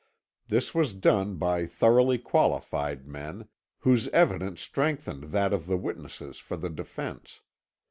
[0.47, 3.49] This was done by thoroughly qualified men,
[3.81, 7.41] whose evidence strengthened that of the witnesses for the defence.